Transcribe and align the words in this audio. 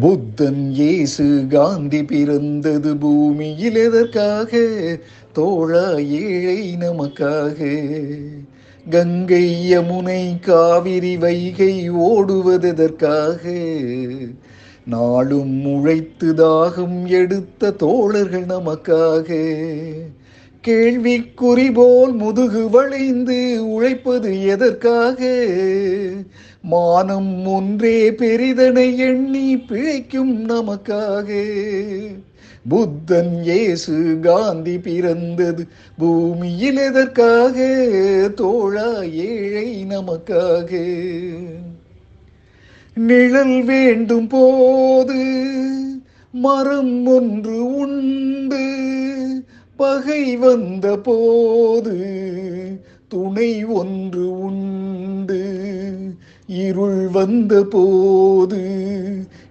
புத்தன் 0.00 0.70
இயேசு 0.70 1.46
காந்தி 1.48 2.04
பிறந்தது 2.04 2.96
பூமியில் 2.96 3.74
எதற்காக? 3.74 4.58
தோழா 5.32 5.96
ஏழை 5.96 6.76
நமக்காக. 6.80 7.58
கங்கை 8.90 9.76
யமுனை 9.76 10.40
காவிரி 10.40 11.16
வைகை 11.16 11.90
ஓடுவதெதற்காக 11.90 13.54
நாளும் 14.86 15.64
உழைத்து 15.64 16.34
தாகம் 16.34 17.06
எடுத்த 17.06 17.70
தோழர்கள் 17.70 18.44
நமக்காக. 18.44 19.28
கேள்விக்குறி 20.68 21.72
போல் 21.72 22.12
முதுகு 22.12 22.70
வளைந்து 22.70 23.68
உழைப்பது 23.68 24.46
எதற்காக? 24.46 25.46
மானம் 26.62 27.46
ஒன்றே 27.46 28.12
பெரிதனை 28.12 28.98
எண்ணி 28.98 29.56
பிழைக்கும் 29.56 30.48
நமக்காக. 30.48 31.44
புத்தன் 32.68 33.42
இயேசு 33.42 34.18
காந்தி 34.20 34.78
பிறந்தது 34.78 35.66
பூமியில் 35.98 36.76
எதற்காக? 36.76 37.68
தோழா 38.34 39.02
ஏழை 39.02 39.86
நமக்காக. 39.88 40.84
நிழல் 42.94 43.64
வேண்டும் 43.64 44.26
போது 44.26 45.24
மரம் 46.32 47.06
ஒன்று 47.06 47.76
உண்டு 47.76 48.80
பகை 49.82 50.36
வந்த 50.36 50.96
போது 50.96 51.96
துணை 53.08 53.64
ஒன்று 53.64 54.40
உண்டு. 54.40 55.44
இருள் 56.46 57.08
வந்த 57.08 57.64
போது 57.64 58.60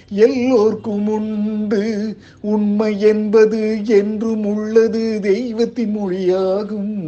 எல்லோர்க்கும் 0.09 1.07
உண்டு. 1.07 2.15
உண்மை 2.41 3.01
என்பது 3.01 3.85
என்றும் 3.85 4.45
உள்ளது 4.45 5.19
தெய்வத்தின் 5.21 5.97
மொழியாகும். 5.97 7.03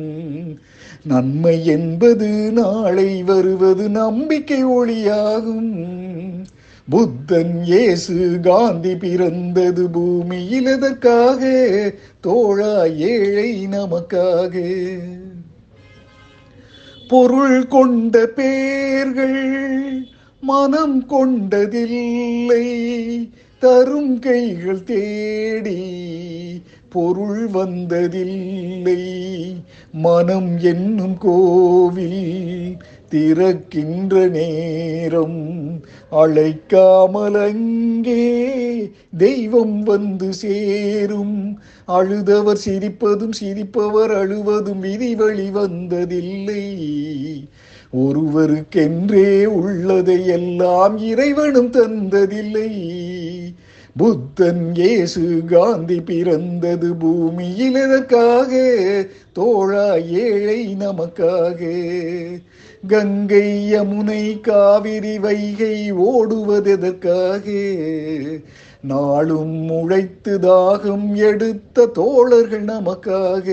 நன்மை 1.03 1.65
என்பது 1.65 2.51
நாளை 2.51 3.23
வருவது 3.23 3.89
நம்பிக்கை 3.89 4.65
ஒளியாகும். 4.65 5.89
புத்தன் 6.89 7.63
இயேசு 7.63 8.39
காந்தி 8.43 8.95
பிறந்தது 8.95 9.89
பூமியில் 9.89 10.65
எதற்காக? 10.65 11.47
தோழா 12.21 12.85
ஏழை 12.85 13.67
நமக்காக. 13.67 14.81
பொருள் 17.07 17.67
கொண்ட 17.67 18.25
பேர்கள் 18.25 20.07
மனம் 20.41 21.05
கொண்டதில்லை. 21.05 22.65
தரும் 23.59 24.19
கைகள் 24.19 24.83
தேடி 24.83 25.79
பொருள் 26.89 27.47
வந்ததில்லை. 27.47 29.03
மனம் 29.91 30.59
என்னும் 30.59 31.17
கோவில் 31.17 32.77
திறக்கின்ற 33.11 34.27
நேரம் 34.27 35.39
அழைக்காமல் 36.11 37.37
அங்கே 37.41 38.23
தெய்வம் 39.17 39.83
வந்து 39.83 40.33
சேரும். 40.33 41.59
அழுதவர் 41.87 42.61
சிரிப்பதும் 42.65 43.31
சிரிப்பவர் 43.31 44.11
அழுவதும் 44.11 44.83
விதிவழி 44.83 45.47
வந்ததில்லை. 45.51 46.65
ஒருவருக்கென்றே 47.93 49.45
உள்ளதை 49.45 50.27
எல்லாம் 50.27 50.97
இறைவனும் 50.97 51.71
தந்ததில்லை. 51.71 52.71
புத்தன் 53.97 54.75
இயேசு 54.75 55.43
காந்தி 55.45 56.01
பிறந்தது 56.01 56.95
பூமியில் 56.95 57.75
எதற்காக 57.75 58.51
தோழா 59.33 59.95
ஏழை 59.95 60.75
நமக்காக. 60.79 61.59
கங்கை 62.87 63.73
யமுனை 63.73 64.41
காவிரி 64.41 65.19
வைகை 65.19 65.93
ஓடுவதெதற்காக 65.93 67.45
நாளும் 68.81 69.69
உழைத்து 69.69 70.39
தாகம் 70.39 71.13
எடுத்த 71.13 71.85
தோழர்கள் 71.85 72.63
நமக்காக. 72.63 73.47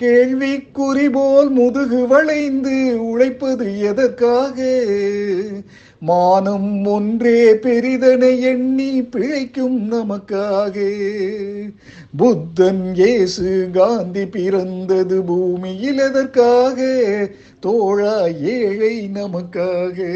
கேள்விக்குறி 0.00 1.10
போல் 1.12 1.48
முதுகு 1.48 2.06
வளைந்து 2.06 3.04
உழைப்பது 3.04 3.80
எதற்காக? 3.80 4.62
மானம் 5.98 6.86
ஒன்றே 6.86 7.54
பெரிதனை 7.54 8.40
எண்ணி 8.40 9.02
பிழைக்கும் 9.02 9.92
நமக்காக. 9.92 11.00
புத்தன் 12.16 12.94
இயேசு 12.94 13.68
காந்தி 13.72 14.26
பிறந்தது 14.26 15.22
பூமியில் 15.22 15.98
எதற்காக? 15.98 16.86
தோழா 17.60 18.26
ஏழை 18.26 19.10
நமக்காக. 19.14 20.06